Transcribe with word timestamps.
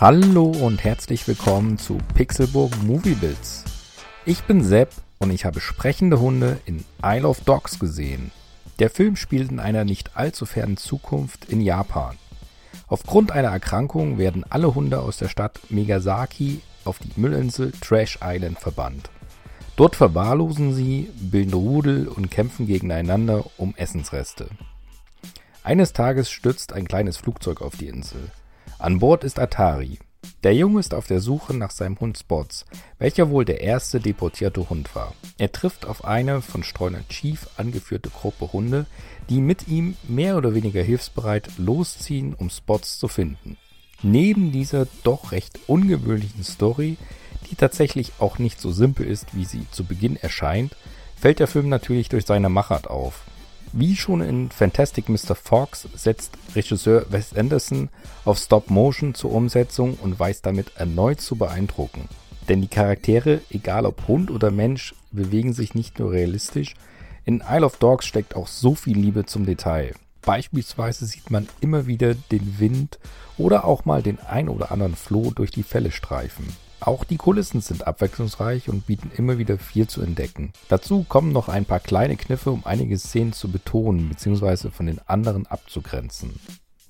Hallo 0.00 0.44
und 0.44 0.84
herzlich 0.84 1.26
willkommen 1.26 1.76
zu 1.76 1.98
Pixelburg 2.14 2.70
Movie 2.84 3.16
Bits. 3.16 3.64
Ich 4.24 4.44
bin 4.44 4.62
Sepp 4.62 4.92
und 5.18 5.32
ich 5.32 5.44
habe 5.44 5.60
sprechende 5.60 6.20
Hunde 6.20 6.60
in 6.66 6.84
Isle 7.02 7.26
of 7.26 7.40
Dogs 7.40 7.80
gesehen. 7.80 8.30
Der 8.78 8.90
Film 8.90 9.16
spielt 9.16 9.50
in 9.50 9.58
einer 9.58 9.84
nicht 9.84 10.16
allzu 10.16 10.46
fernen 10.46 10.76
Zukunft 10.76 11.46
in 11.46 11.60
Japan. 11.60 12.16
Aufgrund 12.86 13.32
einer 13.32 13.48
Erkrankung 13.48 14.18
werden 14.18 14.44
alle 14.48 14.72
Hunde 14.72 15.00
aus 15.00 15.16
der 15.16 15.26
Stadt 15.26 15.58
Megasaki 15.68 16.60
auf 16.84 17.00
die 17.00 17.10
Müllinsel 17.20 17.72
Trash 17.80 18.20
Island 18.22 18.60
verbannt. 18.60 19.10
Dort 19.74 19.96
verwahrlosen 19.96 20.74
sie, 20.74 21.10
bilden 21.16 21.54
Rudel 21.54 22.06
und 22.06 22.30
kämpfen 22.30 22.68
gegeneinander 22.68 23.46
um 23.56 23.74
Essensreste. 23.74 24.48
Eines 25.64 25.92
Tages 25.92 26.30
stürzt 26.30 26.72
ein 26.72 26.86
kleines 26.86 27.16
Flugzeug 27.16 27.62
auf 27.62 27.76
die 27.76 27.88
Insel. 27.88 28.30
An 28.80 29.00
Bord 29.00 29.24
ist 29.24 29.40
Atari. 29.40 29.98
Der 30.44 30.54
Junge 30.54 30.78
ist 30.78 30.94
auf 30.94 31.08
der 31.08 31.18
Suche 31.18 31.52
nach 31.52 31.72
seinem 31.72 31.98
Hund 31.98 32.16
Spots, 32.16 32.64
welcher 33.00 33.28
wohl 33.28 33.44
der 33.44 33.60
erste 33.60 33.98
deportierte 33.98 34.70
Hund 34.70 34.94
war. 34.94 35.14
Er 35.36 35.50
trifft 35.50 35.84
auf 35.84 36.04
eine 36.04 36.42
von 36.42 36.62
Streuner 36.62 37.00
Chief 37.08 37.48
angeführte 37.56 38.08
Gruppe 38.08 38.52
Hunde, 38.52 38.86
die 39.28 39.40
mit 39.40 39.66
ihm 39.66 39.96
mehr 40.06 40.36
oder 40.36 40.54
weniger 40.54 40.80
hilfsbereit 40.80 41.58
losziehen, 41.58 42.34
um 42.34 42.50
Spots 42.50 43.00
zu 43.00 43.08
finden. 43.08 43.56
Neben 44.02 44.52
dieser 44.52 44.86
doch 45.02 45.32
recht 45.32 45.58
ungewöhnlichen 45.66 46.44
Story, 46.44 46.98
die 47.50 47.56
tatsächlich 47.56 48.12
auch 48.20 48.38
nicht 48.38 48.60
so 48.60 48.70
simpel 48.70 49.08
ist, 49.08 49.34
wie 49.34 49.44
sie 49.44 49.66
zu 49.72 49.82
Beginn 49.82 50.14
erscheint, 50.14 50.76
fällt 51.16 51.40
der 51.40 51.48
Film 51.48 51.68
natürlich 51.68 52.10
durch 52.10 52.26
seine 52.26 52.48
Machart 52.48 52.88
auf. 52.88 53.24
Wie 53.80 53.94
schon 53.94 54.22
in 54.22 54.50
Fantastic 54.50 55.08
Mr. 55.08 55.36
Fox 55.36 55.86
setzt 55.94 56.36
Regisseur 56.56 57.06
Wes 57.10 57.32
Anderson 57.32 57.90
auf 58.24 58.38
Stop 58.38 58.70
Motion 58.70 59.14
zur 59.14 59.30
Umsetzung 59.30 59.96
und 60.02 60.18
weiß 60.18 60.42
damit 60.42 60.72
erneut 60.74 61.20
zu 61.20 61.36
beeindrucken. 61.36 62.08
Denn 62.48 62.60
die 62.60 62.66
Charaktere, 62.66 63.40
egal 63.50 63.86
ob 63.86 64.08
Hund 64.08 64.32
oder 64.32 64.50
Mensch, 64.50 64.96
bewegen 65.12 65.52
sich 65.52 65.76
nicht 65.76 66.00
nur 66.00 66.10
realistisch, 66.10 66.74
in 67.24 67.40
Isle 67.48 67.66
of 67.66 67.76
Dogs 67.76 68.04
steckt 68.04 68.34
auch 68.34 68.48
so 68.48 68.74
viel 68.74 68.98
Liebe 68.98 69.26
zum 69.26 69.46
Detail. 69.46 69.94
Beispielsweise 70.22 71.06
sieht 71.06 71.30
man 71.30 71.48
immer 71.60 71.86
wieder 71.86 72.16
den 72.32 72.58
Wind 72.58 72.98
oder 73.36 73.64
auch 73.64 73.84
mal 73.84 74.02
den 74.02 74.18
ein 74.18 74.48
oder 74.48 74.72
anderen 74.72 74.96
Floh 74.96 75.30
durch 75.30 75.52
die 75.52 75.62
Felle 75.62 75.92
streifen. 75.92 76.48
Auch 76.80 77.04
die 77.04 77.16
Kulissen 77.16 77.60
sind 77.60 77.86
abwechslungsreich 77.86 78.68
und 78.68 78.86
bieten 78.86 79.10
immer 79.16 79.38
wieder 79.38 79.58
viel 79.58 79.88
zu 79.88 80.00
entdecken. 80.00 80.52
Dazu 80.68 81.04
kommen 81.08 81.32
noch 81.32 81.48
ein 81.48 81.64
paar 81.64 81.80
kleine 81.80 82.16
Kniffe, 82.16 82.50
um 82.50 82.64
einige 82.64 82.96
Szenen 82.96 83.32
zu 83.32 83.50
betonen 83.50 84.08
bzw. 84.08 84.70
von 84.70 84.86
den 84.86 85.00
anderen 85.06 85.46
abzugrenzen. 85.46 86.38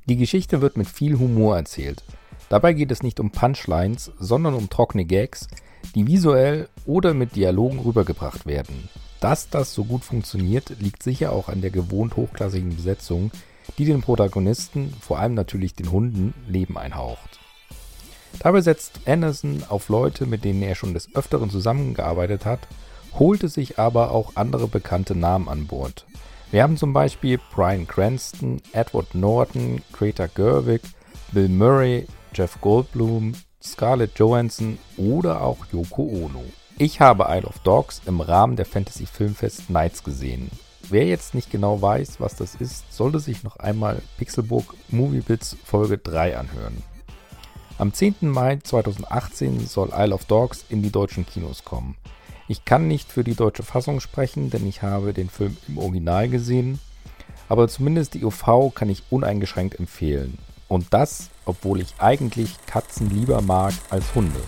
Die 0.06 0.16
Geschichte 0.16 0.60
wird 0.60 0.76
mit 0.76 0.88
viel 0.88 1.18
Humor 1.18 1.56
erzählt. 1.56 2.04
Dabei 2.48 2.72
geht 2.72 2.90
es 2.90 3.02
nicht 3.02 3.18
um 3.20 3.30
Punchlines, 3.30 4.12
sondern 4.18 4.54
um 4.54 4.70
trockene 4.70 5.04
Gags, 5.04 5.48
die 5.94 6.06
visuell 6.06 6.68
oder 6.86 7.14
mit 7.14 7.36
Dialogen 7.36 7.78
rübergebracht 7.78 8.46
werden. 8.46 8.88
Dass 9.20 9.48
das 9.48 9.74
so 9.74 9.84
gut 9.84 10.04
funktioniert, 10.04 10.80
liegt 10.80 11.02
sicher 11.02 11.32
auch 11.32 11.48
an 11.48 11.60
der 11.60 11.70
gewohnt 11.70 12.16
hochklassigen 12.16 12.76
Besetzung, 12.76 13.30
die 13.76 13.84
den 13.84 14.00
Protagonisten, 14.00 14.94
vor 15.00 15.18
allem 15.18 15.34
natürlich 15.34 15.74
den 15.74 15.90
Hunden, 15.90 16.34
Leben 16.46 16.78
einhaucht. 16.78 17.40
Dabei 18.40 18.60
setzt 18.60 19.00
Anderson 19.06 19.64
auf 19.68 19.88
Leute, 19.88 20.26
mit 20.26 20.44
denen 20.44 20.62
er 20.62 20.74
schon 20.74 20.94
des 20.94 21.14
Öfteren 21.14 21.50
zusammengearbeitet 21.50 22.44
hat, 22.44 22.60
holte 23.18 23.48
sich 23.48 23.78
aber 23.78 24.12
auch 24.12 24.32
andere 24.36 24.68
bekannte 24.68 25.14
Namen 25.14 25.48
an 25.48 25.66
Bord. 25.66 26.06
Wir 26.50 26.62
haben 26.62 26.76
zum 26.76 26.92
Beispiel 26.92 27.38
Brian 27.54 27.86
Cranston, 27.86 28.62
Edward 28.72 29.14
Norton, 29.14 29.82
Greta 29.92 30.26
Gerwig, 30.26 30.82
Bill 31.32 31.48
Murray, 31.48 32.06
Jeff 32.32 32.60
Goldblum, 32.60 33.32
Scarlett 33.62 34.18
Johansson 34.18 34.78
oder 34.96 35.42
auch 35.42 35.66
Yoko 35.72 36.02
Ono. 36.02 36.44
Ich 36.78 37.00
habe 37.00 37.26
Isle 37.28 37.46
of 37.46 37.58
Dogs 37.60 38.00
im 38.06 38.20
Rahmen 38.20 38.56
der 38.56 38.64
Fantasy 38.64 39.04
Filmfest 39.04 39.68
Nights 39.68 40.04
gesehen. 40.04 40.50
Wer 40.88 41.06
jetzt 41.06 41.34
nicht 41.34 41.50
genau 41.50 41.82
weiß, 41.82 42.20
was 42.20 42.36
das 42.36 42.54
ist, 42.54 42.92
sollte 42.92 43.20
sich 43.20 43.42
noch 43.42 43.56
einmal 43.56 44.00
Pixelbook 44.16 44.74
Movie 44.88 45.20
Bits 45.20 45.56
Folge 45.64 45.98
3 45.98 46.38
anhören. 46.38 46.82
Am 47.78 47.92
10. 47.92 48.16
Mai 48.22 48.58
2018 48.60 49.64
soll 49.68 49.92
Isle 49.96 50.12
of 50.12 50.24
Dogs 50.24 50.64
in 50.68 50.82
die 50.82 50.90
deutschen 50.90 51.24
Kinos 51.24 51.64
kommen. 51.64 51.94
Ich 52.48 52.64
kann 52.64 52.88
nicht 52.88 53.12
für 53.12 53.22
die 53.22 53.36
deutsche 53.36 53.62
Fassung 53.62 54.00
sprechen, 54.00 54.50
denn 54.50 54.66
ich 54.66 54.82
habe 54.82 55.14
den 55.14 55.30
Film 55.30 55.56
im 55.68 55.78
Original 55.78 56.28
gesehen, 56.28 56.80
aber 57.48 57.68
zumindest 57.68 58.14
die 58.14 58.24
UV 58.24 58.72
kann 58.74 58.88
ich 58.90 59.04
uneingeschränkt 59.10 59.78
empfehlen. 59.78 60.38
Und 60.66 60.88
das, 60.90 61.30
obwohl 61.44 61.80
ich 61.80 61.94
eigentlich 61.98 62.56
Katzen 62.66 63.10
lieber 63.10 63.42
mag 63.42 63.72
als 63.90 64.12
Hunde. 64.12 64.40